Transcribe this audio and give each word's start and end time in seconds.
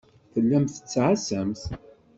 Tellamt 0.33 0.71
tettɛassamt. 0.83 1.61